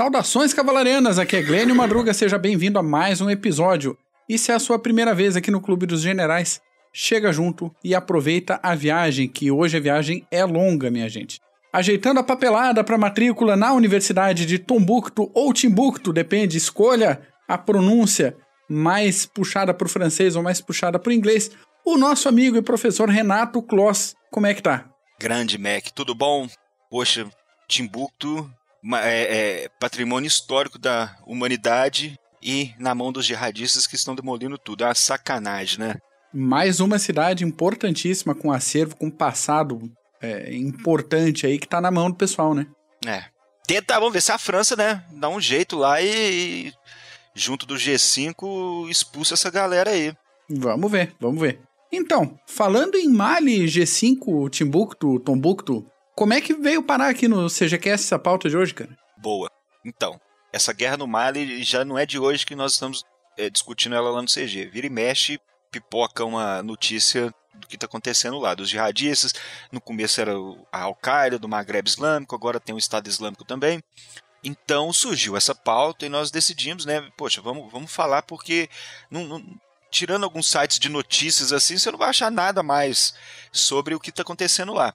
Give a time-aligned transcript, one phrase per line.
[0.00, 3.98] Saudações cavalarianas, aqui é Glênio Madruga, seja bem-vindo a mais um episódio.
[4.26, 6.58] E se é a sua primeira vez aqui no Clube dos Generais,
[6.90, 11.38] chega junto e aproveita a viagem, que hoje a viagem é longa, minha gente.
[11.70, 18.34] Ajeitando a papelada para matrícula na Universidade de Tombucto ou Timbuktu, depende, escolha a pronúncia
[18.70, 21.50] mais puxada para o francês ou mais puxada para o inglês.
[21.84, 24.86] O nosso amigo e professor Renato Kloss, como é que tá?
[25.20, 26.48] Grande Mac, tudo bom?
[26.88, 27.28] Poxa,
[27.68, 28.50] Timbuktu
[29.02, 34.84] é, é patrimônio histórico da humanidade e na mão dos jihadistas que estão demolindo tudo.
[34.84, 35.96] É uma sacanagem, né?
[36.32, 39.80] Mais uma cidade importantíssima, com acervo, com passado
[40.22, 42.66] é, importante aí, que tá na mão do pessoal, né?
[43.06, 43.24] É.
[43.66, 46.08] Tenta, vamos ver se a França, né, dá um jeito lá e,
[46.68, 46.72] e
[47.34, 50.12] junto do G5, expulsa essa galera aí.
[50.48, 51.60] Vamos ver, vamos ver.
[51.92, 55.86] Então, falando em Mali, G5, Timbuktu, Tombuktu,
[56.20, 58.90] como é que veio parar aqui no CGCast essa pauta de hoje, cara?
[59.16, 59.50] Boa.
[59.82, 60.20] Então,
[60.52, 63.02] essa guerra no Mali já não é de hoje que nós estamos
[63.38, 64.66] é, discutindo ela lá no CG.
[64.66, 65.40] Vira e mexe,
[65.70, 69.32] pipoca uma notícia do que está acontecendo lá, dos jihadistas.
[69.72, 70.34] No começo era
[70.70, 73.82] a Al-Qaeda, do Maghreb Islâmico, agora tem o Estado Islâmico também.
[74.44, 77.00] Então surgiu essa pauta e nós decidimos, né?
[77.16, 78.68] Poxa, vamos, vamos falar porque,
[79.10, 79.42] não, não,
[79.90, 83.14] tirando alguns sites de notícias assim, você não vai achar nada mais
[83.50, 84.92] sobre o que está acontecendo lá.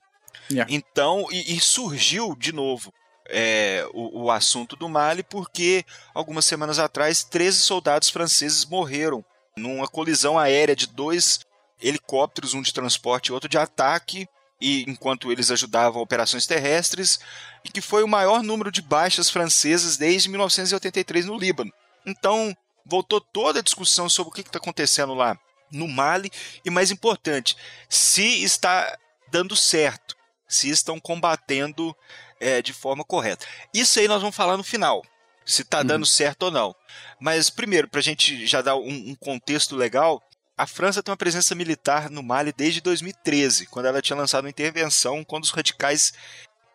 [0.50, 0.72] Yeah.
[0.72, 2.92] Então, e, e, surgiu de novo
[3.28, 9.24] é, o, o, assunto do Mali porque algumas semanas atrás 13 soldados franceses morreram
[9.56, 11.40] numa colisão aérea de dois
[11.80, 14.28] helicópteros, um de transporte e outro de ataque,
[14.60, 17.18] e enquanto eles ajudavam operações terrestres,
[17.64, 21.72] e que foi o maior número de baixas francesas desde 1983 no Líbano.
[22.04, 25.38] Então, voltou toda a discussão sobre o que está acontecendo lá
[25.70, 26.30] no Mali,
[26.64, 27.56] e mais importante,
[27.88, 28.96] se está
[29.30, 30.15] dando certo
[30.48, 31.96] se estão combatendo
[32.40, 33.46] é, de forma correta.
[33.72, 35.02] Isso aí nós vamos falar no final,
[35.44, 36.06] se está dando uhum.
[36.06, 36.74] certo ou não.
[37.20, 40.22] Mas primeiro, para a gente já dar um, um, contexto legal,
[40.56, 44.50] a França tem uma presença militar no Mali desde 2013, quando ela tinha lançado uma
[44.50, 46.12] intervenção contra os radicais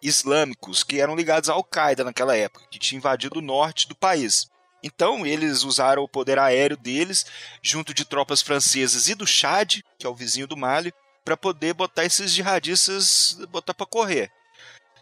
[0.02, 4.50] islâmicos que eram ligados à Al-Qaeda naquela época, que tinha invadido o norte do país.
[4.84, 7.26] Então, eles usaram o poder aéreo deles,
[7.62, 10.92] junto de tropas francesas e do Chad, que é o vizinho do Mali,
[11.24, 14.32] para poder botar esses jihadistas botar para correr.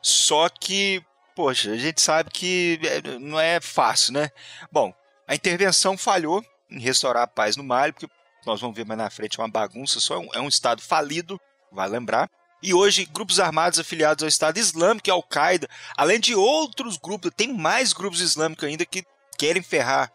[0.02, 1.04] Só que,
[1.36, 4.30] poxa, a gente sabe que é, não é fácil, né?
[4.72, 4.94] Bom,
[5.28, 8.08] a intervenção falhou em restaurar a paz no Mali, porque
[8.46, 11.40] nós vamos ver mais na frente uma bagunça, só é um, é um estado falido,
[11.72, 12.30] vai lembrar.
[12.62, 17.32] E hoje, grupos armados afiliados ao Estado Islâmico e ao Qaeda, além de outros grupos,
[17.36, 19.04] tem mais grupos islâmicos ainda que
[19.38, 20.12] querem ferrar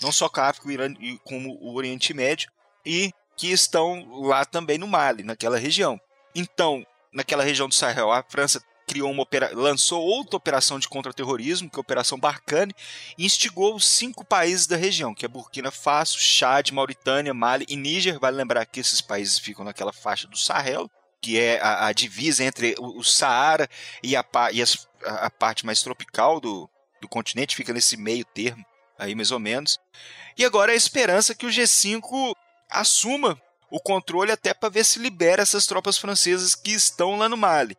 [0.00, 0.68] não só com a África,
[1.24, 2.50] como o Oriente Médio,
[2.84, 5.98] e que estão lá também no Mali, naquela região.
[6.34, 9.50] Então, naquela região do Sahel, a França criou uma opera...
[9.54, 12.74] lançou outra operação de contra-terrorismo, que é a Operação Barkhane,
[13.16, 17.76] e instigou os cinco países da região, que é Burkina Faso, Chad, Mauritânia, Mali e
[17.76, 18.18] Níger.
[18.18, 22.42] Vale lembrar que esses países ficam naquela faixa do Sahel, que é a, a divisa
[22.42, 23.68] entre o, o Saara
[24.02, 26.68] e, a, e as, a, a, parte mais tropical do,
[27.00, 28.64] do continente, fica nesse meio termo,
[28.98, 29.78] aí mais ou menos.
[30.36, 32.34] E agora a esperança que o G5
[32.70, 33.40] assuma
[33.70, 37.76] o controle até para ver se libera essas tropas francesas que estão lá no Mali.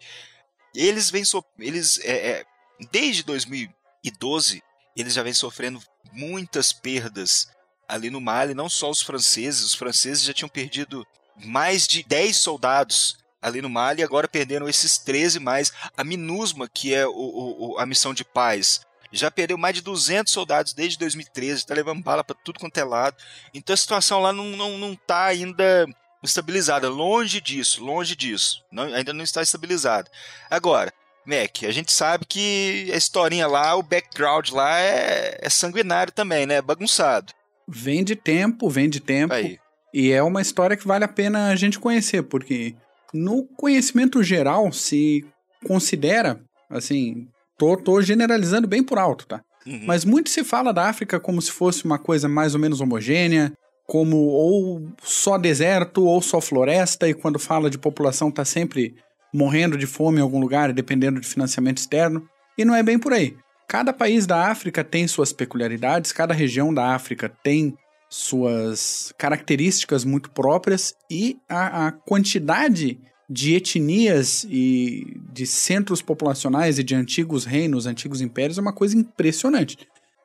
[0.74, 2.46] Eles vêm so eles é, é,
[2.92, 4.62] desde 2012
[4.96, 7.50] eles já vêm sofrendo muitas perdas
[7.88, 11.06] ali no Mali, não só os franceses, os franceses já tinham perdido
[11.38, 15.72] mais de 10 soldados ali no Mali, agora perderam esses 13 mais.
[15.98, 18.82] A MINUSMA, que é o, o, a missão de paz,
[19.12, 22.84] já perdeu mais de 200 soldados desde 2013, está levando bala para tudo quanto é
[22.84, 23.18] lado.
[23.54, 25.88] Então a situação lá não, não, não tá ainda
[26.24, 30.10] estabilizada, longe disso, longe disso, não, ainda não está estabilizada.
[30.50, 30.94] Agora,
[31.26, 36.46] Mac, a gente sabe que a historinha lá, o background lá é, é sanguinário também,
[36.46, 36.62] né?
[36.62, 37.34] Bagunçado.
[37.68, 39.34] Vem de tempo, vem de tempo.
[39.34, 39.60] Aí.
[39.94, 42.76] E é uma história que vale a pena a gente conhecer, porque
[43.14, 45.26] no conhecimento geral se
[45.66, 47.28] considera, assim,
[47.60, 49.42] Tô, tô generalizando bem por alto, tá?
[49.68, 49.84] Uhum.
[49.86, 53.52] Mas muito se fala da África como se fosse uma coisa mais ou menos homogênea,
[53.86, 58.96] como ou só deserto ou só floresta, e quando fala de população tá sempre
[59.34, 62.28] morrendo de fome em algum lugar, dependendo de financiamento externo.
[62.58, 63.36] E não é bem por aí.
[63.68, 67.76] Cada país da África tem suas peculiaridades, cada região da África tem
[68.10, 76.84] suas características muito próprias e a, a quantidade de etnias e de centros populacionais e
[76.84, 79.78] de antigos reinos, antigos impérios, é uma coisa impressionante.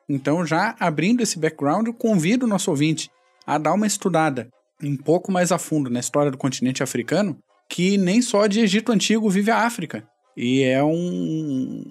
[0.07, 3.09] Então, já abrindo esse background, eu convido o nosso ouvinte
[3.45, 4.49] a dar uma estudada
[4.83, 7.37] um pouco mais a fundo na história do continente africano,
[7.69, 10.07] que nem só de Egito Antigo vive a África.
[10.37, 11.83] E é um,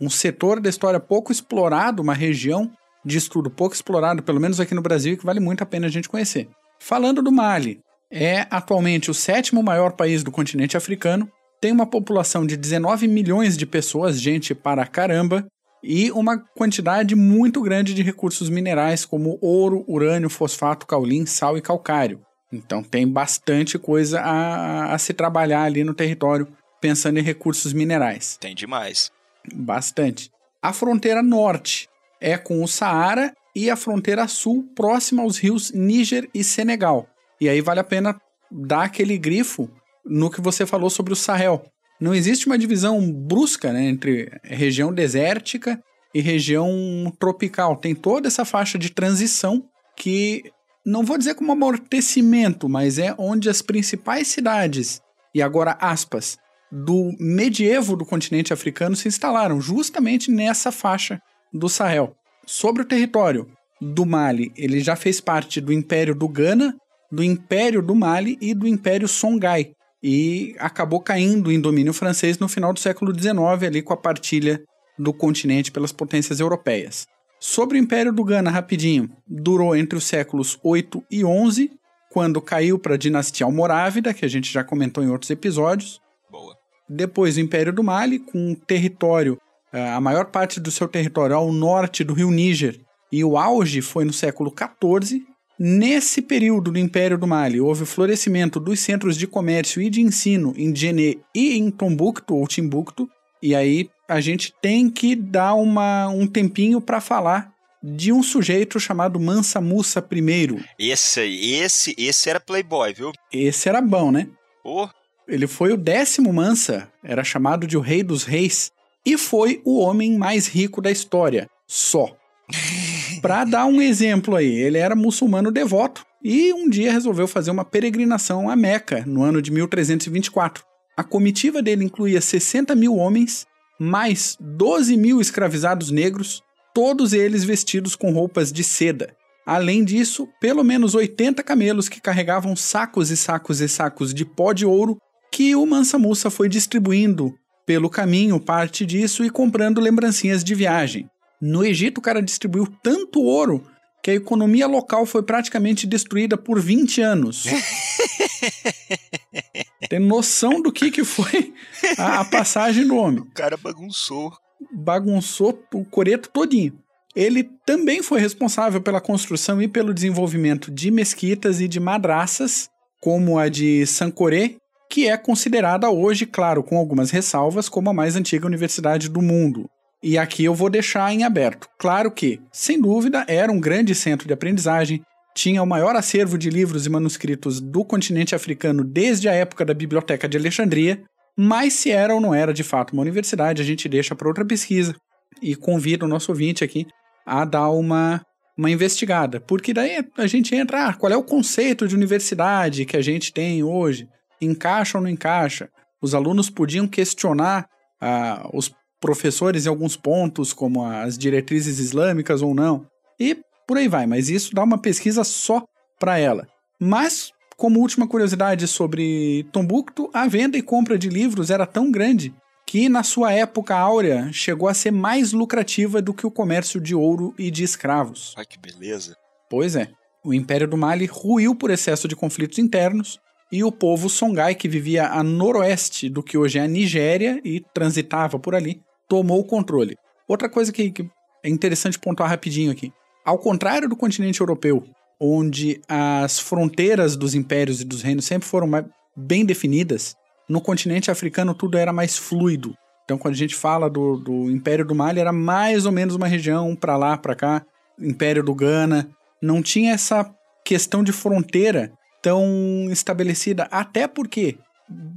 [0.00, 2.70] um setor da história pouco explorado, uma região
[3.04, 5.90] de estudo pouco explorado, pelo menos aqui no Brasil, que vale muito a pena a
[5.90, 6.48] gente conhecer.
[6.78, 7.80] Falando do Mali,
[8.10, 11.30] é atualmente o sétimo maior país do continente africano,
[11.60, 15.46] tem uma população de 19 milhões de pessoas, gente para caramba,
[15.82, 21.62] e uma quantidade muito grande de recursos minerais como ouro, urânio, fosfato, caulim, sal e
[21.62, 22.20] calcário.
[22.52, 26.48] Então tem bastante coisa a, a se trabalhar ali no território
[26.80, 28.36] pensando em recursos minerais.
[28.36, 29.10] Tem demais.
[29.54, 30.30] Bastante.
[30.62, 31.88] A fronteira norte
[32.20, 37.08] é com o Saara e a fronteira sul próxima aos rios Níger e Senegal.
[37.40, 38.20] E aí vale a pena
[38.50, 39.70] dar aquele grifo
[40.06, 41.64] no que você falou sobre o Sahel.
[42.00, 45.80] Não existe uma divisão brusca né, entre região desértica
[46.14, 47.76] e região tropical.
[47.76, 49.64] Tem toda essa faixa de transição
[49.96, 50.44] que
[50.84, 55.00] não vou dizer como amortecimento, mas é onde as principais cidades,
[55.34, 56.38] e agora aspas,
[56.70, 61.20] do medievo do continente africano se instalaram justamente nessa faixa
[61.52, 62.14] do Sahel.
[62.46, 63.48] Sobre o território
[63.80, 66.76] do Mali, ele já fez parte do Império do Ghana,
[67.10, 69.72] do Império do Mali e do Império Songhai,
[70.02, 74.62] e acabou caindo em domínio francês no final do século XIX, ali com a partilha
[74.98, 77.06] do continente pelas potências europeias.
[77.38, 81.70] Sobre o Império do Ghana, rapidinho, durou entre os séculos 8 e 11,
[82.10, 86.00] quando caiu para a dinastia Almorávida, que a gente já comentou em outros episódios.
[86.30, 86.56] Boa.
[86.88, 89.38] Depois o Império do Mali, com um território,
[89.72, 92.80] eh, a maior parte do seu território ao norte do rio Níger,
[93.12, 95.26] e o auge foi no século 14.
[95.58, 100.02] Nesse período do Império do Mali, houve o florescimento dos centros de comércio e de
[100.02, 103.08] ensino em Djenné e em Tombouctou ou Timbuktu,
[103.42, 108.78] e aí a gente tem que dar uma, um tempinho para falar de um sujeito
[108.78, 110.64] chamado Mansa Musa I.
[110.78, 113.12] Esse, esse, esse era playboy, viu?
[113.32, 114.28] Esse era bom, né?
[114.64, 114.88] Oh.
[115.26, 118.70] Ele foi o décimo Mansa, era chamado de o Rei dos Reis,
[119.04, 122.14] e foi o homem mais rico da história, só.
[123.26, 127.64] Para dar um exemplo aí, ele era muçulmano devoto e um dia resolveu fazer uma
[127.64, 130.62] peregrinação a Meca, no ano de 1324.
[130.96, 133.44] A comitiva dele incluía 60 mil homens,
[133.80, 136.40] mais 12 mil escravizados negros,
[136.72, 139.12] todos eles vestidos com roupas de seda.
[139.44, 144.52] Além disso, pelo menos 80 camelos que carregavam sacos e sacos e sacos de pó
[144.52, 144.98] de ouro
[145.32, 147.34] que o Mansa Musa foi distribuindo
[147.66, 151.10] pelo caminho parte disso e comprando lembrancinhas de viagem.
[151.40, 153.66] No Egito, o cara distribuiu tanto ouro
[154.02, 157.44] que a economia local foi praticamente destruída por 20 anos.
[159.90, 161.52] Tem noção do que, que foi
[161.98, 163.20] a, a passagem do homem.
[163.20, 164.32] O cara bagunçou.
[164.72, 166.78] Bagunçou o coreto todinho.
[167.16, 172.68] Ele também foi responsável pela construção e pelo desenvolvimento de mesquitas e de madraças,
[173.00, 174.56] como a de Sankoré,
[174.90, 179.68] que é considerada hoje, claro, com algumas ressalvas, como a mais antiga universidade do mundo.
[180.08, 181.68] E aqui eu vou deixar em aberto.
[181.76, 185.02] Claro que, sem dúvida, era um grande centro de aprendizagem,
[185.34, 189.74] tinha o maior acervo de livros e manuscritos do continente africano desde a época da
[189.74, 191.02] Biblioteca de Alexandria,
[191.36, 194.44] mas se era ou não era de fato uma universidade, a gente deixa para outra
[194.44, 194.94] pesquisa
[195.42, 196.86] e convida o nosso ouvinte aqui
[197.26, 198.24] a dar uma,
[198.56, 202.96] uma investigada, porque daí a gente entra, ah, qual é o conceito de universidade que
[202.96, 204.08] a gente tem hoje?
[204.40, 205.68] Encaixa ou não encaixa?
[206.00, 207.66] Os alunos podiam questionar
[208.00, 212.86] ah, os professores em alguns pontos, como as diretrizes islâmicas ou não.
[213.18, 215.64] E por aí vai, mas isso dá uma pesquisa só
[215.98, 216.46] para ela.
[216.78, 222.34] Mas, como última curiosidade sobre Tombuctu, a venda e compra de livros era tão grande
[222.66, 226.94] que, na sua época áurea, chegou a ser mais lucrativa do que o comércio de
[226.94, 228.34] ouro e de escravos.
[228.36, 229.16] Ai, que beleza!
[229.48, 229.88] Pois é.
[230.24, 234.68] O Império do Mali ruiu por excesso de conflitos internos e o povo Songhai, que
[234.68, 239.44] vivia a noroeste do que hoje é a Nigéria e transitava por ali, tomou o
[239.44, 239.96] controle.
[240.28, 241.08] Outra coisa que, que
[241.42, 242.92] é interessante pontuar rapidinho aqui.
[243.24, 244.84] Ao contrário do continente europeu,
[245.20, 248.68] onde as fronteiras dos impérios e dos reinos sempre foram
[249.16, 250.14] bem definidas,
[250.48, 252.76] no continente africano tudo era mais fluido.
[253.04, 256.26] Então, quando a gente fala do, do Império do Mali, era mais ou menos uma
[256.26, 257.64] região para lá, para cá.
[257.98, 259.08] Império do Ghana.
[259.40, 260.28] Não tinha essa
[260.64, 264.58] questão de fronteira tão estabelecida, até porque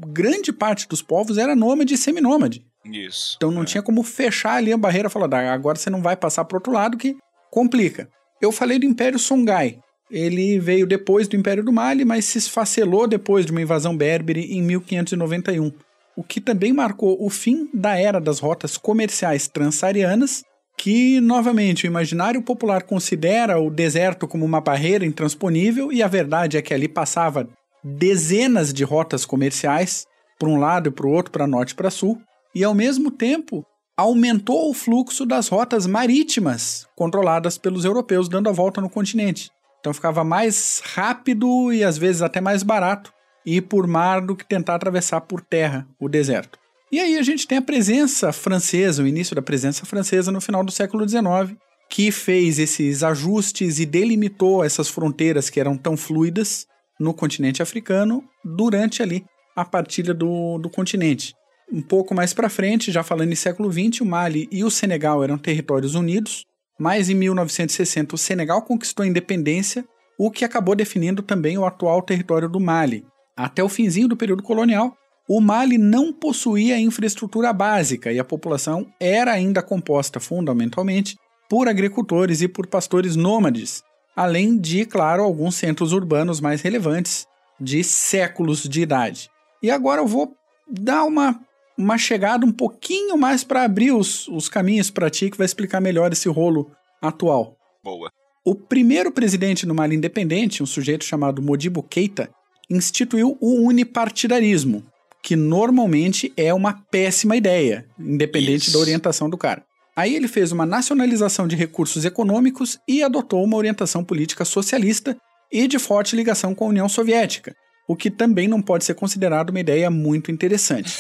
[0.08, 2.64] grande parte dos povos era nômade e seminômade.
[2.92, 3.36] Isso.
[3.38, 3.66] Então não é.
[3.66, 6.72] tinha como fechar ali a barreira e falar, agora você não vai passar para outro
[6.74, 7.18] lado que
[7.52, 8.10] complica.
[8.42, 9.80] Eu falei do Império Songhai.
[10.10, 14.42] Ele veio depois do Império do Mali, mas se esfacelou depois de uma invasão berbere
[14.42, 15.72] em 1591,
[16.16, 20.44] o que também marcou o fim da era das rotas comerciais transsaarianas,
[20.76, 26.58] que, novamente, o imaginário popular considera o deserto como uma barreira intransponível, e a verdade
[26.58, 27.48] é que ali passava
[27.84, 30.08] dezenas de rotas comerciais,
[30.40, 32.20] para um lado e para o outro, para norte e para sul,
[32.54, 33.66] e ao mesmo tempo
[33.98, 39.52] aumentou o fluxo das rotas marítimas controladas pelos europeus dando a volta no continente.
[39.80, 43.14] Então ficava mais rápido e às vezes até mais barato
[43.46, 46.60] ir por mar do que tentar atravessar por terra o deserto.
[46.92, 50.64] E aí a gente tem a presença francesa, o início da presença francesa no final
[50.64, 51.56] do século XIX,
[51.90, 56.66] que fez esses ajustes e delimitou essas fronteiras que eram tão fluidas
[57.00, 59.26] no continente africano durante ali
[59.56, 61.34] a partilha do, do continente.
[61.72, 65.24] Um pouco mais para frente, já falando em século XX, o Mali e o Senegal
[65.24, 66.46] eram territórios unidos,
[66.80, 69.86] mas em 1960 o Senegal conquistou a independência,
[70.18, 73.06] o que acabou definindo também o atual território do Mali.
[73.38, 74.98] Até o finzinho do período colonial,
[75.28, 81.16] o Mali não possuía infraestrutura básica e a população era ainda composta fundamentalmente
[81.48, 83.84] por agricultores e por pastores nômades,
[84.16, 87.28] além de, claro, alguns centros urbanos mais relevantes
[87.60, 89.30] de séculos de idade.
[89.62, 90.34] E agora eu vou
[90.68, 91.40] dar uma,
[91.80, 95.80] uma chegada um pouquinho mais para abrir os, os caminhos para ti, que vai explicar
[95.80, 96.70] melhor esse rolo
[97.02, 97.56] atual.
[97.82, 98.12] Boa.
[98.46, 102.30] O primeiro presidente no Mali independente, um sujeito chamado Modibo Keita,
[102.70, 104.84] instituiu o unipartidarismo,
[105.24, 108.74] que normalmente é uma péssima ideia, independente Isso.
[108.74, 109.64] da orientação do cara.
[109.96, 115.16] Aí ele fez uma nacionalização de recursos econômicos e adotou uma orientação política socialista
[115.50, 117.56] e de forte ligação com a União Soviética,
[117.90, 120.96] o que também não pode ser considerado uma ideia muito interessante.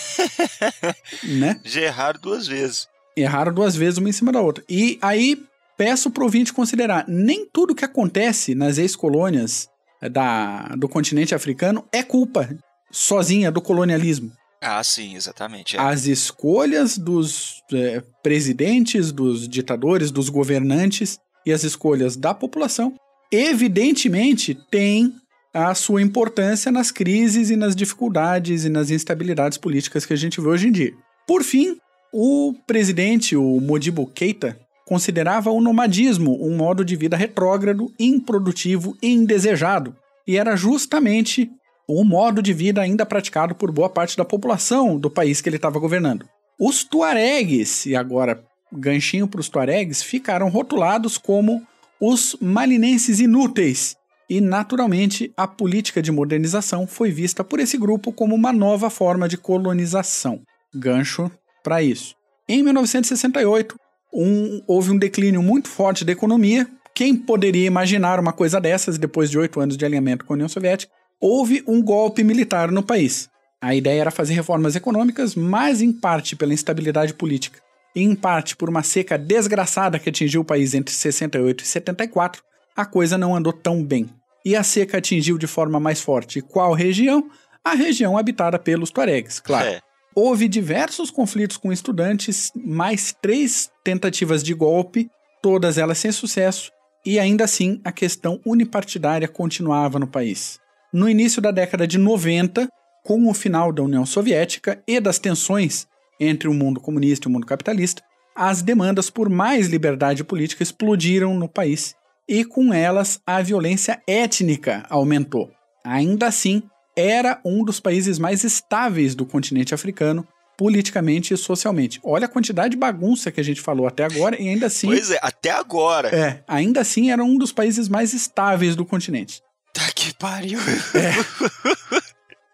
[1.23, 1.61] né?
[1.63, 2.87] Já erraram duas vezes.
[3.15, 4.63] Erraram duas vezes, uma em cima da outra.
[4.67, 5.39] E aí
[5.77, 9.69] peço para o ouvinte considerar: nem tudo que acontece nas ex-colônias
[10.11, 12.49] da, do continente africano é culpa
[12.89, 14.31] sozinha do colonialismo.
[14.59, 15.77] Ah, sim, exatamente.
[15.77, 15.79] É.
[15.79, 22.95] As escolhas dos é, presidentes, dos ditadores, dos governantes e as escolhas da população,
[23.31, 25.13] evidentemente, têm
[25.53, 30.39] a sua importância nas crises e nas dificuldades e nas instabilidades políticas que a gente
[30.39, 30.93] vê hoje em dia.
[31.27, 31.77] Por fim,
[32.13, 39.11] o presidente, o Modibo Keita, considerava o nomadismo um modo de vida retrógrado, improdutivo e
[39.11, 39.95] indesejado,
[40.27, 41.49] e era justamente
[41.87, 45.55] o modo de vida ainda praticado por boa parte da população do país que ele
[45.55, 46.27] estava governando.
[46.59, 51.65] Os tuaregues, e agora ganchinho para os tuaregues, ficaram rotulados como
[51.99, 53.95] os malinenses inúteis,
[54.29, 59.27] e, naturalmente, a política de modernização foi vista por esse grupo como uma nova forma
[59.27, 60.41] de colonização.
[60.73, 61.31] Gancho
[61.63, 62.13] para isso.
[62.47, 63.75] Em 1968,
[64.13, 66.67] um, houve um declínio muito forte da economia.
[66.93, 70.49] Quem poderia imaginar uma coisa dessas depois de oito anos de alinhamento com a União
[70.49, 70.93] Soviética?
[71.19, 73.27] Houve um golpe militar no país.
[73.59, 77.59] A ideia era fazer reformas econômicas, mas em parte pela instabilidade política
[77.95, 82.43] e em parte por uma seca desgraçada que atingiu o país entre 68 e 74,
[82.75, 84.07] a coisa não andou tão bem
[84.45, 87.29] e a seca atingiu de forma mais forte qual região?
[87.63, 89.67] A região habitada pelos tuaregs, claro.
[89.67, 89.79] É.
[90.15, 95.09] Houve diversos conflitos com estudantes, mais três tentativas de golpe,
[95.41, 96.71] todas elas sem sucesso,
[97.05, 100.59] e ainda assim a questão unipartidária continuava no país.
[100.91, 102.67] No início da década de 90,
[103.03, 105.87] com o final da União Soviética e das tensões
[106.19, 108.01] entre o mundo comunista e o mundo capitalista,
[108.35, 111.95] as demandas por mais liberdade política explodiram no país
[112.29, 115.49] e com elas a violência étnica aumentou.
[115.83, 116.61] Ainda assim,
[116.95, 121.99] era um dos países mais estáveis do continente africano, politicamente e socialmente.
[122.03, 124.87] Olha a quantidade de bagunça que a gente falou até agora e ainda assim.
[124.87, 126.09] Pois é, até agora.
[126.15, 129.41] É, ainda assim era um dos países mais estáveis do continente.
[129.73, 130.59] Tá que pariu.
[130.93, 131.99] É.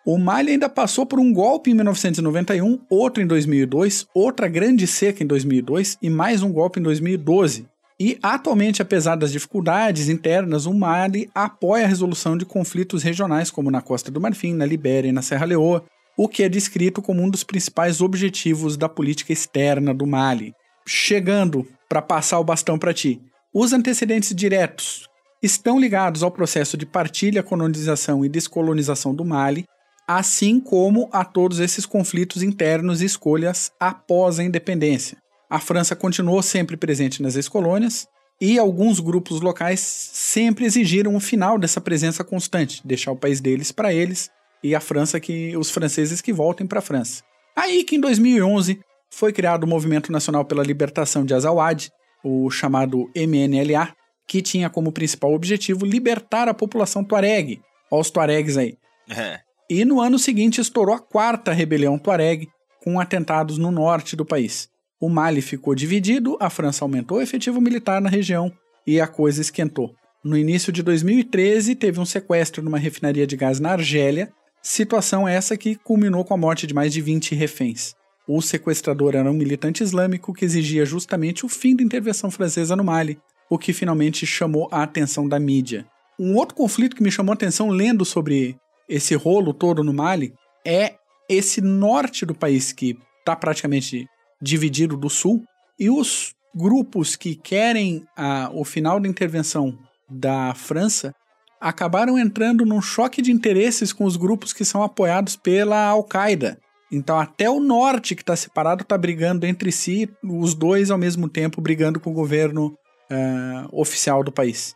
[0.06, 5.24] O Mali ainda passou por um golpe em 1991, outro em 2002, outra grande seca
[5.24, 7.68] em 2002 e mais um golpe em 2012.
[8.00, 13.72] E atualmente, apesar das dificuldades internas, o Mali apoia a resolução de conflitos regionais, como
[13.72, 15.86] na Costa do Marfim, na Libéria e na Serra Leoa,
[16.18, 20.54] o que é descrito como um dos principais objetivos da política externa do Mali.
[20.86, 23.22] Chegando para passar o bastão para ti,
[23.54, 25.08] os antecedentes diretos
[25.42, 29.64] estão ligados ao processo de partilha, colonização e descolonização do Mali,
[30.06, 35.18] assim como a todos esses conflitos internos e escolhas após a independência
[35.50, 38.08] a França continuou sempre presente nas ex-colônias
[38.40, 43.72] e alguns grupos locais sempre exigiram o final dessa presença constante, deixar o país deles
[43.72, 44.30] para eles
[44.64, 47.24] e a França que os franceses que voltem para a França.
[47.56, 51.90] Aí que em 2011 foi criado o Movimento Nacional pela Libertação de Azawad,
[52.24, 53.96] o chamado MNLA,
[54.28, 57.62] que tinha como principal objetivo libertar a população tuareg.
[57.90, 58.78] Olha os tuaregs aí.
[59.10, 59.40] É.
[59.70, 62.48] E no ano seguinte estourou a quarta rebelião tuareg,
[62.84, 64.70] com atentados no norte do país.
[65.00, 68.52] O Mali ficou dividido, a França aumentou o efetivo militar na região
[68.88, 69.94] e a coisa esquentou.
[70.24, 75.56] No início de 2013, teve um sequestro numa refinaria de gás na Argélia, situação essa
[75.56, 77.94] que culminou com a morte de mais de 20 reféns.
[78.28, 82.84] O sequestrador era um militante islâmico que exigia justamente o fim da intervenção francesa no
[82.84, 85.86] Mali, o que finalmente chamou a atenção da mídia.
[86.18, 88.58] Um outro conflito que me chamou a atenção lendo sobre
[88.90, 90.34] esse rolo todo no Mali
[90.66, 90.96] é
[91.30, 94.08] esse norte do país que está praticamente
[94.42, 95.44] dividido do sul
[95.80, 99.78] e os grupos que querem a, o final da intervenção
[100.10, 101.14] da França
[101.60, 106.60] acabaram entrando num choque de interesses com os grupos que são apoiados pela Al-Qaeda.
[106.92, 111.28] Então, até o norte que está separado está brigando entre si, os dois ao mesmo
[111.28, 112.78] tempo brigando com o governo
[113.12, 114.76] uh, oficial do país.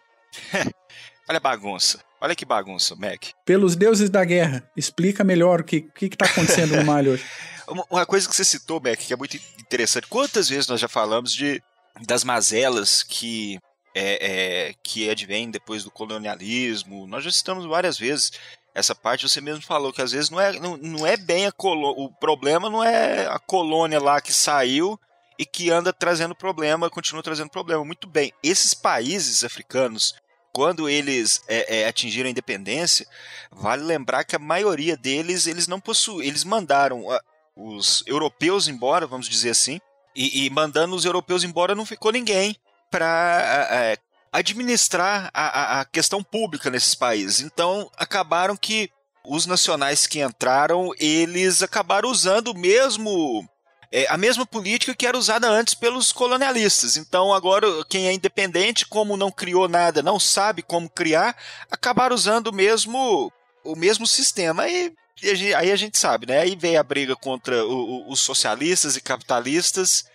[1.29, 1.99] Olha a bagunça.
[2.19, 3.27] Olha que bagunça, Mac.
[3.45, 7.23] Pelos deuses da guerra, explica melhor o que está acontecendo no Mali hoje.
[7.89, 10.07] Uma coisa que você citou, Mac, que é muito interessante.
[10.07, 11.61] Quantas vezes nós já falamos de
[12.05, 13.59] das mazelas que
[13.93, 17.07] é, é, que advém depois do colonialismo.
[17.07, 18.31] Nós já citamos várias vezes
[18.73, 19.27] essa parte.
[19.27, 21.53] Você mesmo falou que às vezes não é, não, não é bem a.
[21.57, 24.99] O problema não é a colônia lá que saiu
[25.38, 27.83] e que anda trazendo problema, continua trazendo problema.
[27.83, 30.13] Muito bem, esses países africanos,
[30.53, 33.07] quando eles é, é, atingiram a independência,
[33.51, 37.05] vale lembrar que a maioria deles eles não possuem, eles mandaram
[37.59, 39.79] os europeus embora, vamos dizer assim,
[40.15, 42.55] e, e mandando os europeus embora não ficou ninguém
[42.89, 43.97] para é,
[44.31, 47.41] administrar a, a, questão pública nesses países.
[47.41, 48.89] Então acabaram que
[49.25, 53.47] os nacionais que entraram, eles acabaram usando o mesmo
[53.91, 56.95] é, a mesma política que era usada antes pelos colonialistas.
[56.95, 61.35] Então, agora, quem é independente, como não criou nada, não sabe como criar,
[61.71, 63.31] acabaram usando mesmo,
[63.63, 64.67] o mesmo sistema.
[64.67, 66.39] E, e aí a gente sabe, né?
[66.39, 70.05] Aí veio a briga contra o, o, os socialistas e capitalistas.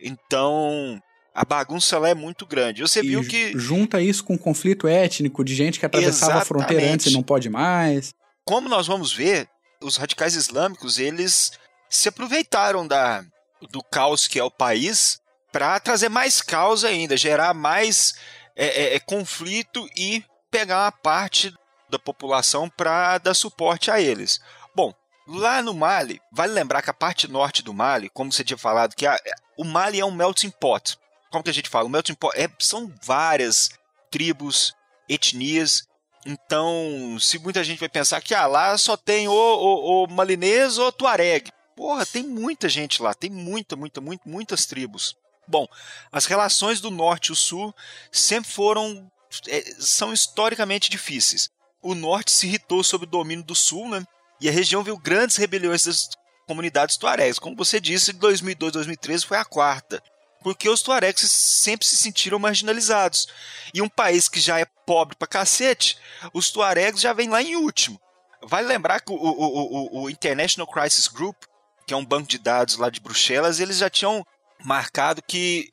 [0.00, 1.00] Então,
[1.34, 2.82] a bagunça lá é muito grande.
[2.82, 3.52] Você e viu que.
[3.58, 6.42] Junta isso com um conflito étnico de gente que atravessava Exatamente.
[6.42, 8.14] a fronteira antes e não pode mais.
[8.44, 9.48] Como nós vamos ver,
[9.82, 11.52] os radicais islâmicos, eles
[11.88, 13.24] se aproveitaram da,
[13.70, 15.20] do caos que é o país
[15.52, 18.14] para trazer mais caos ainda, gerar mais
[18.54, 21.52] é, é, é, conflito e pegar uma parte
[21.88, 24.40] da população para dar suporte a eles.
[24.74, 24.92] Bom,
[25.26, 28.94] lá no Mali, vale lembrar que a parte norte do Mali, como você tinha falado,
[28.94, 29.18] que a,
[29.56, 30.98] o Mali é um melting pot
[31.36, 31.86] como que a gente fala?
[31.86, 33.70] O melting pot é, são várias
[34.10, 34.74] tribos,
[35.08, 35.86] etnias.
[36.24, 40.78] Então, se muita gente vai pensar que ah, lá só tem o, o, o malinês
[40.78, 41.50] ou tuareg.
[41.76, 45.14] Porra, tem muita gente lá, tem muita, muita, muita, muitas tribos.
[45.46, 45.68] Bom,
[46.10, 47.74] as relações do norte e o sul
[48.10, 49.10] sempre foram.
[49.48, 51.50] É, são historicamente difíceis.
[51.86, 54.04] O norte se irritou sob o domínio do sul, né?
[54.40, 56.08] E a região viu grandes rebeliões das
[56.46, 57.38] comunidades tuaregs.
[57.38, 60.02] Como você disse, de 2002 2013 foi a quarta
[60.46, 63.26] porque os tuaregs sempre se sentiram marginalizados.
[63.74, 65.98] E um país que já é pobre pra cacete,
[66.32, 68.00] os tuaregs já vêm lá em último.
[68.42, 71.36] Vale lembrar que o, o, o, o International Crisis Group,
[71.84, 74.24] que é um banco de dados lá de Bruxelas, eles já tinham
[74.64, 75.68] marcado que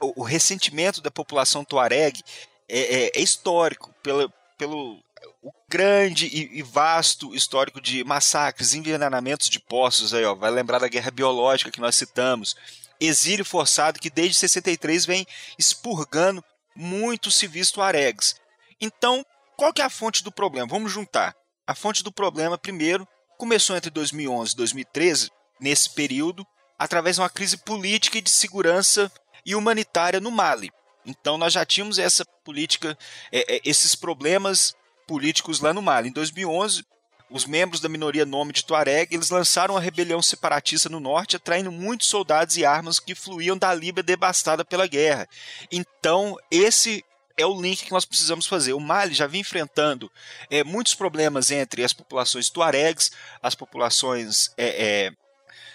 [0.00, 2.22] o, o ressentimento da população tuareg
[2.70, 4.98] é, é, é histórico pelo, pelo
[5.42, 10.88] o grande e, vasto histórico de massacres, envenenamentos de poços aí, ó, vai lembrar da
[10.88, 12.54] guerra biológica que nós citamos,
[13.00, 15.26] exílio forçado que desde 63 vem
[15.58, 16.44] expurgando
[16.76, 18.36] muitos civis tuaregs.
[18.80, 19.24] Então,
[19.56, 20.68] qual que é a fonte do problema?
[20.68, 21.34] Vamos juntar.
[21.66, 23.06] A fonte do problema, primeiro,
[23.38, 26.46] começou entre 2011 e 2013, nesse período,
[26.78, 29.10] através de uma crise política e de segurança
[29.44, 30.70] e humanitária no Mali.
[31.04, 32.96] Então, nós já tínhamos essa política,
[33.32, 34.74] é, é, esses problemas
[35.10, 36.08] políticos lá no Mali.
[36.08, 36.86] Em 2011,
[37.28, 41.72] os membros da minoria nome de Tuareg, eles lançaram uma rebelião separatista no norte, atraindo
[41.72, 45.28] muitos soldados e armas que fluíam da Líbia devastada pela guerra.
[45.72, 47.04] Então, esse
[47.36, 48.72] é o link que nós precisamos fazer.
[48.72, 50.08] O Mali já vinha enfrentando
[50.48, 53.10] é, muitos problemas entre as populações tuaregs,
[53.42, 55.12] as populações é, é,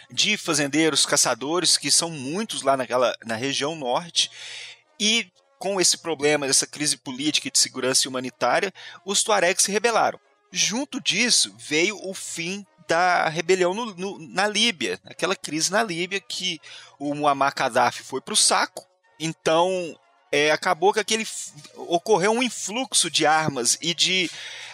[0.10, 4.32] de fazendeiros, caçadores, que são muitos lá naquela, na região norte,
[4.98, 8.74] e com esse problema, essa crise política e de segurança humanitária,
[9.06, 10.20] os tuaregs se rebelaram.
[10.52, 16.20] Junto disso veio o fim da rebelião no, no, na Líbia, aquela crise na Líbia
[16.20, 16.60] que
[17.00, 18.86] o Muammar Gaddafi foi para o saco.
[19.20, 19.98] Então
[20.32, 21.28] é, acabou que aquele
[21.76, 24.30] ocorreu um influxo de armas e de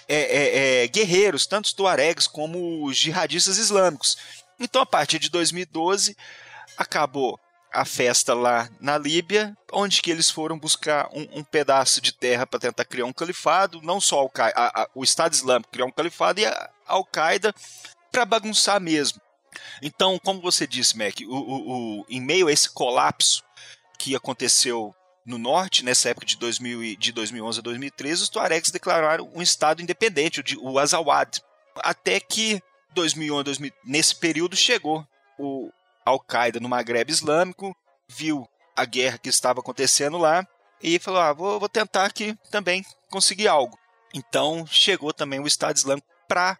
[0.07, 4.17] é, é, é guerreiros, tanto tuaregs como os jihadistas islâmicos.
[4.59, 6.15] Então, a partir de 2012,
[6.77, 7.39] acabou
[7.71, 12.45] a festa lá na Líbia, onde que eles foram buscar um, um pedaço de terra
[12.45, 16.39] para tentar criar um califado, não só a, a, o Estado Islâmico criar um califado
[16.39, 17.53] e a Al-Qaeda
[18.11, 19.21] para bagunçar mesmo.
[19.81, 23.43] Então, como você disse, Mac, o, o, o, em meio a esse colapso
[23.97, 24.93] que aconteceu
[25.25, 29.81] no norte, nessa época de, 2000, de 2011 a 2013, os Tuaregs declararam um Estado
[29.81, 31.39] independente, o Azawad.
[31.77, 32.61] Até que
[32.93, 35.05] 2011, 2000, nesse período chegou
[35.37, 35.71] o
[36.05, 37.75] Al-Qaeda no Maghreb Islâmico,
[38.07, 40.45] viu a guerra que estava acontecendo lá
[40.81, 43.77] e falou: ah, vou, vou tentar aqui também conseguir algo.
[44.13, 46.57] Então chegou também o Estado Islâmico para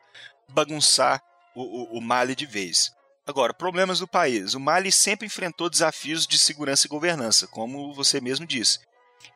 [0.50, 1.22] bagunçar
[1.56, 2.92] o, o, o Mali de vez.
[3.26, 4.54] Agora, problemas do país.
[4.54, 8.80] O Mali sempre enfrentou desafios de segurança e governança, como você mesmo disse.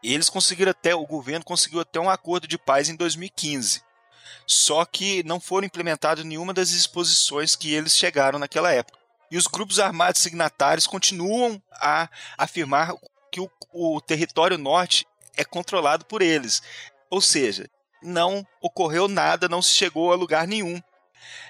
[0.04, 3.82] Eles conseguiram até, o governo conseguiu até um acordo de paz em 2015.
[4.48, 9.05] Só que não foram implementadas nenhuma das disposições que eles chegaram naquela época.
[9.31, 12.93] E os grupos armados signatários continuam a afirmar
[13.31, 16.61] que o, o território norte é controlado por eles.
[17.09, 17.69] Ou seja,
[18.01, 20.81] não ocorreu nada, não se chegou a lugar nenhum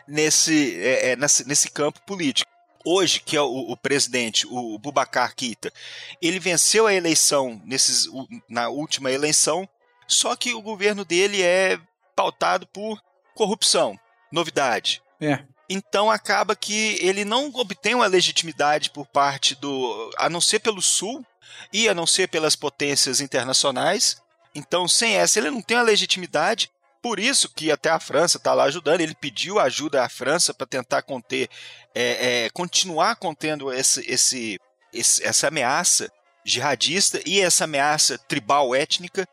[0.08, 2.50] nesse, é, é, nesse, nesse campo político.
[2.86, 5.74] Hoje, que é o, o, presidente, o Bubacar Keita,
[6.22, 8.08] ele venceu a eleição nesses,
[8.48, 9.68] na última eleição,
[10.08, 11.80] só que o governo dele é
[12.16, 13.02] pautado por
[13.34, 14.00] corrupção.
[14.32, 15.02] Novidade.
[15.20, 15.44] É.
[15.70, 20.12] Então acaba que ele não obtém uma legitimidade por parte do.
[20.18, 21.26] a não ser pelo Sul
[21.74, 24.22] e a não ser pelas potências internacionais.
[24.54, 26.72] Então, sem essa, ele não tem uma legitimidade.
[27.02, 29.02] Por isso que até a França está lá ajudando.
[29.02, 31.50] Ele pediu ajuda à França para tentar conter,
[31.94, 34.60] é, é, continuar contendo esse, esse,
[34.94, 36.12] esse, essa ameaça
[36.44, 39.28] jihadista e essa ameaça tribal étnica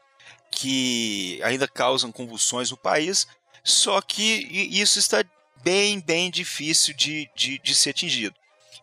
[0.51, 3.27] que ainda causam convulsões no país.
[3.65, 4.23] Só que
[4.71, 5.25] isso está
[5.63, 8.35] bem, bem difícil de, de, de ser atingido.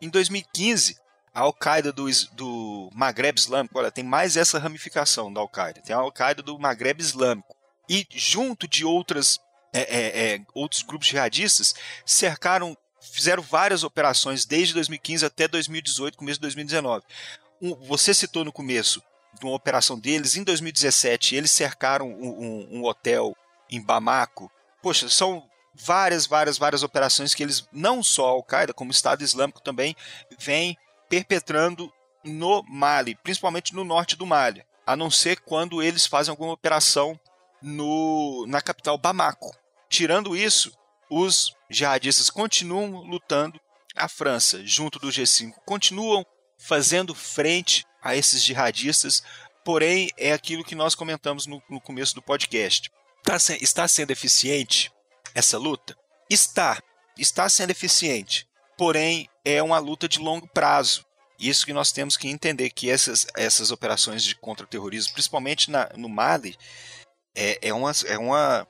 [0.01, 0.97] Em 2015,
[1.33, 5.99] a Al-Qaeda do, do Maghreb Islâmico, olha, tem mais essa ramificação da Al-Qaeda, tem a
[5.99, 7.55] Al-Qaeda do Maghreb Islâmico.
[7.87, 9.39] E junto de outras,
[9.73, 16.37] é, é, é, outros grupos jihadistas, cercaram, fizeram várias operações desde 2015 até 2018, começo
[16.37, 17.03] de 2019.
[17.61, 19.01] Um, você citou no começo
[19.39, 23.35] de uma operação deles, em 2017 eles cercaram um, um, um hotel
[23.69, 24.51] em Bamako.
[24.81, 25.48] Poxa, são
[25.79, 29.95] várias, várias, várias operações que eles, não só a Al-Qaeda, como o Estado Islâmico também,
[30.37, 31.91] vem perpetrando
[32.23, 37.19] no Mali, principalmente no norte do Mali, a não ser quando eles fazem alguma operação
[37.61, 39.55] no, na capital Bamako.
[39.89, 40.71] Tirando isso,
[41.09, 43.59] os jihadistas continuam lutando.
[43.95, 46.25] A França, junto do G5, continuam
[46.57, 49.23] fazendo frente a esses jihadistas,
[49.65, 52.91] porém é aquilo que nós comentamos no, no começo do podcast.
[53.23, 54.91] Tá, está sendo eficiente
[55.33, 55.97] essa luta?
[56.29, 56.81] Está.
[57.17, 58.47] Está sendo eficiente.
[58.77, 61.05] Porém, é uma luta de longo prazo.
[61.39, 66.09] Isso que nós temos que entender que essas, essas operações de contra-terrorismo, principalmente na, no
[66.09, 66.55] Mali,
[67.35, 68.67] é, é, uma, é uma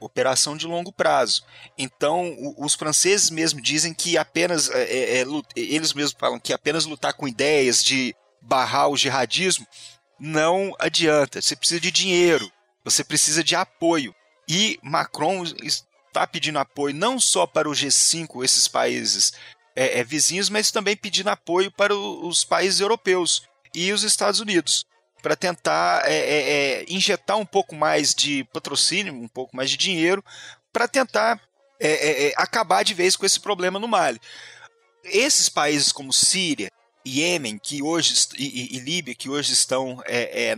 [0.00, 1.44] operação de longo prazo.
[1.78, 5.26] Então, o, os franceses mesmo dizem que apenas é, é, é
[5.56, 9.66] eles mesmos falam que apenas lutar com ideias de barrar o jihadismo
[10.18, 11.40] não adianta.
[11.40, 12.50] Você precisa de dinheiro,
[12.84, 14.14] você precisa de apoio.
[14.48, 19.32] E Macron está pedindo apoio não só para o G5, esses países
[19.74, 23.42] é, é, vizinhos, mas também pedindo apoio para o, os países europeus
[23.74, 24.86] e os Estados Unidos
[25.24, 29.78] para tentar é, é, é, injetar um pouco mais de patrocínio, um pouco mais de
[29.78, 30.22] dinheiro,
[30.70, 31.40] para tentar
[31.80, 34.20] é, acabar de vez com esse problema no Mali.
[35.02, 36.70] Esses países como Síria,
[37.06, 40.02] Iêmen, que hoje e, e, e Líbia, que hoje estão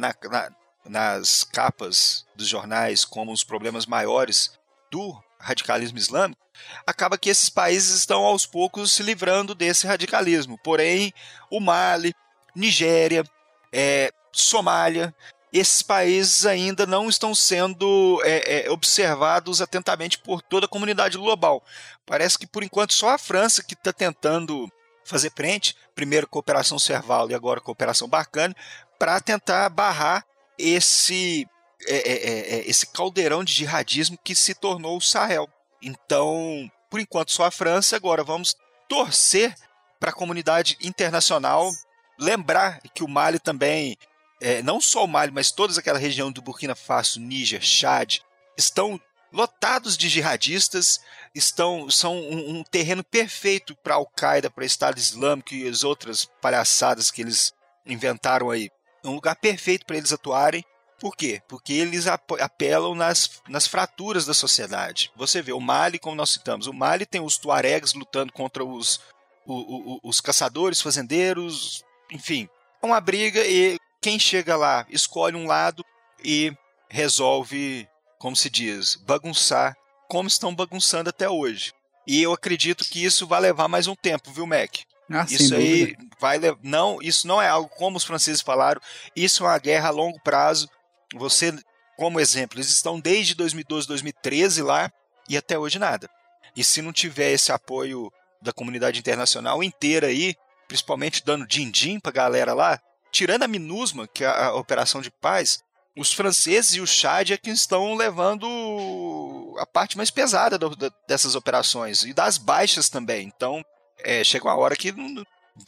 [0.01, 0.51] na, na,
[0.89, 4.53] nas capas dos jornais como os problemas maiores
[4.91, 6.41] do radicalismo islâmico,
[6.87, 10.59] acaba que esses países estão aos poucos se livrando desse radicalismo.
[10.59, 11.13] Porém,
[11.51, 12.15] o Mali,
[12.55, 13.25] Nigéria,
[13.73, 15.15] é, Somália,
[15.53, 21.63] esses países ainda não estão sendo é, é, observados atentamente por toda a comunidade global.
[22.05, 24.71] Parece que por enquanto só a França que está tentando
[25.05, 28.57] fazer frente, primeiro cooperação Serval e agora cooperação Barcane,
[28.99, 30.25] para tentar barrar
[30.59, 31.49] esse
[31.87, 35.49] é, é, é, é, esse caldeirão de jihadismo que se tornou o Sahel.
[35.83, 37.97] Então, por enquanto, só a França.
[37.97, 38.57] Agora vamos
[38.89, 39.55] torcer
[40.01, 41.71] para a comunidade internacional
[42.19, 43.97] lembrar que o Mali também,
[44.41, 48.19] é, não só o Mali, mas toda aquela região do Burkina Faso, Níger, Chad,
[48.57, 49.01] estão
[49.33, 51.01] lotados de jihadistas,
[51.35, 57.11] estão são um, um terreno perfeito para Al-Qaeda, para Estado Islâmico e as outras palhaçadas
[57.11, 57.53] que eles
[57.85, 58.71] inventaram aí.
[59.07, 60.65] É um lugar perfeito para eles atuarem.
[60.99, 61.41] Por quê?
[61.47, 65.13] Porque eles apelam nas, nas fraturas da sociedade.
[65.15, 69.01] Você vê o Mali, como nós citamos, o Mali tem os tuaregs lutando contra os,
[69.47, 72.49] os, os caçadores, fazendeiros, enfim.
[72.83, 75.85] É uma briga e quem chega lá escolhe um lado
[76.25, 76.53] e
[76.89, 77.87] resolve,
[78.19, 79.77] como se diz, bagunçar,
[80.09, 81.73] como estão bagunçando até hoje.
[82.07, 84.79] E eu acredito que isso vai levar mais um tempo, viu, Mac?
[85.11, 88.81] Ah, isso aí vai não, isso não é algo como os franceses falaram,
[89.15, 90.69] isso é uma guerra a longo prazo
[91.15, 91.57] você,
[91.97, 94.91] como exemplo, eles estão desde 2012, 2013 lá
[95.29, 96.09] e até hoje nada.
[96.57, 100.35] E se não tiver esse apoio da comunidade internacional inteira aí,
[100.67, 102.81] principalmente dando din-din pra galera lá,
[103.13, 105.59] tirando a MINUSMA, que é a operação de paz,
[105.97, 110.93] os franceses e o Chad é que estão levando a parte mais pesada do, do,
[111.09, 113.27] dessas operações e das baixas também.
[113.27, 113.65] Então,
[113.99, 114.93] é, chega uma hora que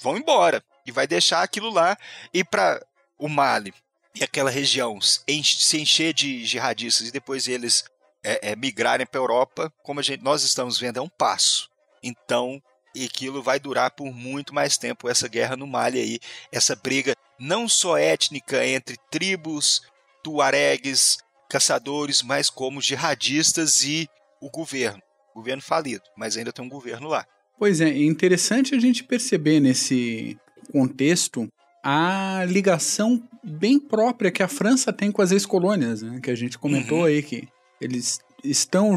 [0.00, 1.96] vão embora e vai deixar aquilo lá
[2.32, 2.84] e para
[3.18, 3.74] o Mali
[4.14, 7.84] e aquela região se encher de jihadistas e depois eles
[8.22, 11.70] é, é, migrarem para a Europa, como gente, nós estamos vendo, é um passo.
[12.02, 12.60] Então,
[13.04, 17.68] aquilo vai durar por muito mais tempo, essa guerra no Mali aí, essa briga não
[17.68, 19.82] só étnica entre tribos,
[20.22, 24.08] tuaregues, caçadores, mas como jihadistas e
[24.40, 25.02] o governo.
[25.34, 27.24] Governo falido, mas ainda tem um governo lá.
[27.58, 30.38] Pois é, é interessante a gente perceber nesse
[30.70, 31.48] contexto
[31.82, 36.20] a ligação bem própria que a França tem com as ex-colônias, né?
[36.22, 37.04] que a gente comentou uhum.
[37.04, 37.48] aí que
[37.80, 38.96] eles estão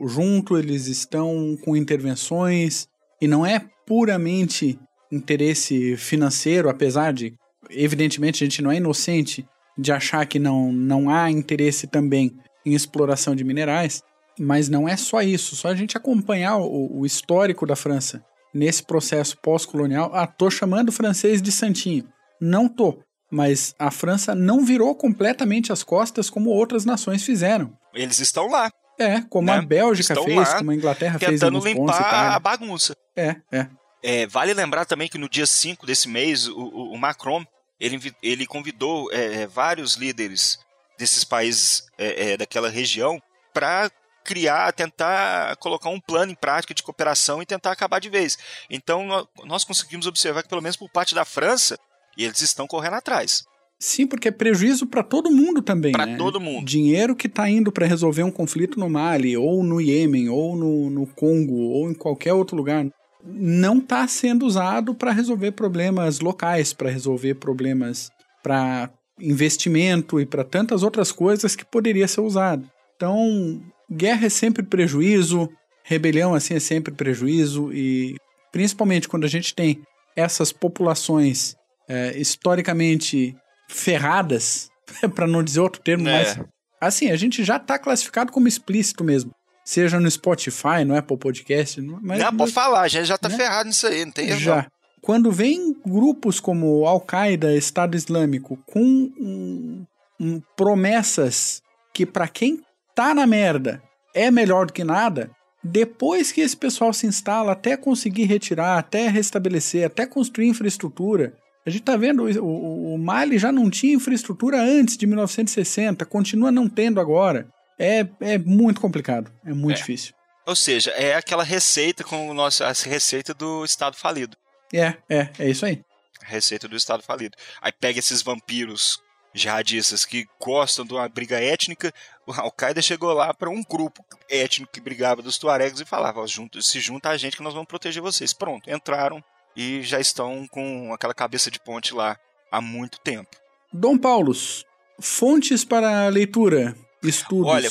[0.00, 2.88] junto, eles estão com intervenções
[3.20, 4.78] e não é puramente
[5.10, 7.34] interesse financeiro, apesar de
[7.70, 12.32] evidentemente a gente não é inocente de achar que não, não há interesse também
[12.64, 14.02] em exploração de minerais,
[14.42, 18.82] mas não é só isso, só a gente acompanhar o, o histórico da França nesse
[18.82, 20.10] processo pós-colonial.
[20.12, 22.08] Ah, tô chamando o francês de santinho.
[22.40, 27.72] Não tô, mas a França não virou completamente as costas como outras nações fizeram.
[27.94, 28.70] Eles estão lá.
[28.98, 29.54] É, como né?
[29.54, 32.94] a Bélgica estão fez, lá, como a Inglaterra fez tentando limpar a bagunça.
[33.16, 33.66] É, é,
[34.02, 34.26] é.
[34.26, 36.58] Vale lembrar também que no dia 5 desse mês, o,
[36.92, 37.44] o Macron
[37.80, 40.58] ele, ele convidou é, é, vários líderes
[40.98, 43.20] desses países é, é, daquela região
[43.52, 43.90] para
[44.24, 48.38] criar, tentar colocar um plano em prática de cooperação e tentar acabar de vez.
[48.70, 51.78] Então nós conseguimos observar que pelo menos por parte da França,
[52.16, 53.44] eles estão correndo atrás.
[53.78, 55.90] Sim, porque é prejuízo para todo mundo também.
[55.90, 56.16] Para né?
[56.16, 56.64] todo mundo.
[56.64, 60.88] Dinheiro que está indo para resolver um conflito no Mali, ou no Iêmen, ou no,
[60.88, 62.86] no Congo, ou em qualquer outro lugar
[63.24, 68.10] não está sendo usado para resolver problemas locais, para resolver problemas
[68.42, 72.68] para investimento e para tantas outras coisas que poderia ser usado.
[72.96, 75.48] Então, guerra é sempre prejuízo,
[75.84, 78.16] rebelião assim é sempre prejuízo e
[78.50, 79.82] principalmente quando a gente tem
[80.16, 81.56] essas populações
[81.88, 83.36] é, historicamente
[83.68, 84.68] ferradas,
[85.14, 86.18] para não dizer outro termo, é.
[86.18, 86.40] mas
[86.80, 89.32] assim a gente já está classificado como explícito mesmo
[89.64, 91.80] seja no Spotify, no Apple Podcast.
[91.80, 93.36] Mas, não, pode falar, já, já tá né?
[93.36, 94.40] ferrado nisso aí, não tem erro.
[94.40, 94.66] Já.
[95.00, 99.84] Quando vem grupos como Al-Qaeda, Estado Islâmico, com um,
[100.20, 101.60] um, promessas
[101.92, 102.60] que para quem
[102.94, 103.82] tá na merda
[104.14, 105.30] é melhor do que nada,
[105.62, 111.70] depois que esse pessoal se instala, até conseguir retirar, até restabelecer, até construir infraestrutura, a
[111.70, 116.68] gente tá vendo, o, o Mali já não tinha infraestrutura antes de 1960, continua não
[116.68, 119.80] tendo agora é, é muito complicado, é muito é.
[119.80, 120.12] difícil.
[120.44, 124.36] Ou seja, é aquela receita com o nosso, a receita do Estado falido.
[124.72, 125.80] É, é, é isso aí.
[126.22, 127.36] receita do Estado falido.
[127.60, 128.98] Aí pega esses vampiros
[129.32, 131.92] jihadistas que gostam de uma briga étnica.
[132.26, 136.24] O Al-Qaeda chegou lá para um grupo étnico que brigava dos Tuaregs e falava:
[136.60, 138.32] se junta a gente que nós vamos proteger vocês.
[138.32, 139.22] Pronto, entraram
[139.56, 142.16] e já estão com aquela cabeça de ponte lá
[142.50, 143.30] há muito tempo.
[143.72, 144.64] Dom Paulos,
[145.00, 147.50] fontes para leitura estudos?
[147.50, 147.70] Olha,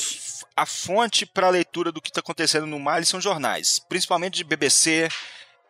[0.56, 4.44] a fonte para a leitura do que está acontecendo no Mali são jornais, principalmente de
[4.44, 5.08] BBC,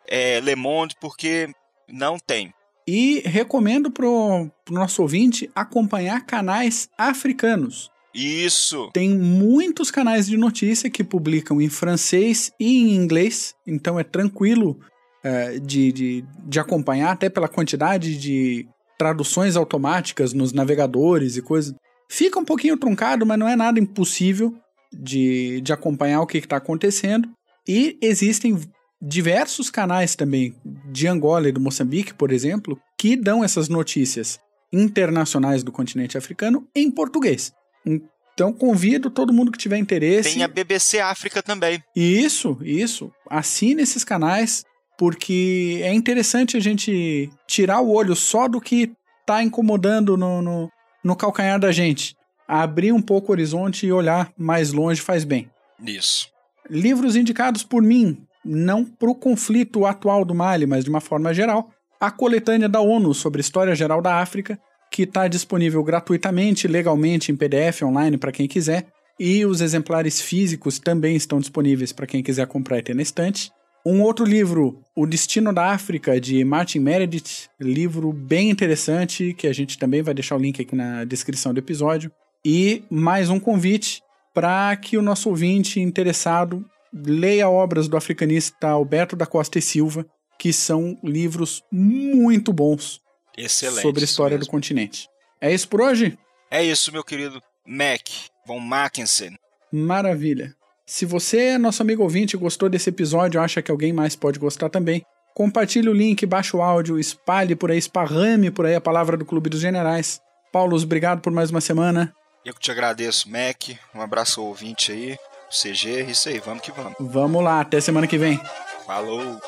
[0.07, 1.49] é, Le Monde, porque
[1.87, 2.53] não tem.
[2.85, 7.89] E recomendo para o nosso ouvinte acompanhar canais africanos.
[8.13, 8.89] Isso.
[8.93, 14.79] Tem muitos canais de notícia que publicam em francês e em inglês, então é tranquilo
[15.23, 21.73] é, de, de, de acompanhar, até pela quantidade de traduções automáticas nos navegadores e coisas.
[22.09, 24.53] Fica um pouquinho truncado, mas não é nada impossível
[24.91, 27.27] de, de acompanhar o que está acontecendo.
[27.67, 28.59] E existem
[29.01, 34.39] diversos canais também de Angola e do Moçambique, por exemplo, que dão essas notícias
[34.71, 37.51] internacionais do continente africano em português.
[37.85, 40.33] Então convido todo mundo que tiver interesse.
[40.33, 41.83] Tem a BBC África também.
[41.95, 43.11] Isso, isso.
[43.29, 44.63] Assine esses canais,
[44.97, 48.91] porque é interessante a gente tirar o olho só do que
[49.21, 50.69] está incomodando no, no,
[51.03, 52.15] no calcanhar da gente.
[52.47, 55.49] Abrir um pouco o horizonte e olhar mais longe faz bem.
[55.85, 56.27] Isso.
[56.69, 61.33] Livros indicados por mim, não para o conflito atual do Mali, mas de uma forma
[61.33, 61.69] geral.
[61.99, 64.59] A coletânea da ONU sobre a História Geral da África,
[64.93, 68.85] que está disponível gratuitamente, legalmente em PDF online para quem quiser.
[69.19, 73.51] E os exemplares físicos também estão disponíveis para quem quiser comprar e ter na estante.
[73.83, 79.53] Um outro livro, O Destino da África, de Martin Meredith, livro bem interessante, que a
[79.53, 82.11] gente também vai deixar o link aqui na descrição do episódio.
[82.45, 83.99] E mais um convite
[84.31, 90.05] para que o nosso ouvinte interessado leia obras do africanista Alberto da Costa e Silva,
[90.37, 93.01] que são livros muito bons
[93.37, 95.07] Excelente, sobre a história do continente.
[95.41, 96.17] É isso por hoje?
[96.49, 98.01] É isso, meu querido Mac
[98.45, 99.37] von Mackensen.
[99.71, 100.53] Maravilha.
[100.85, 104.69] Se você, é nosso amigo ouvinte, gostou desse episódio, acha que alguém mais pode gostar
[104.69, 109.17] também, compartilhe o link, baixe o áudio, espalhe por aí, esparrame por aí a palavra
[109.17, 110.21] do Clube dos Generais.
[110.51, 112.13] Paulo, obrigado por mais uma semana.
[112.45, 113.69] Eu que te agradeço, Mac.
[113.95, 115.17] Um abraço ao ouvinte aí,
[115.49, 116.95] CG, isso aí, vamos que vamos.
[116.99, 118.39] Vamos lá, até semana que vem.
[118.85, 119.41] Falou!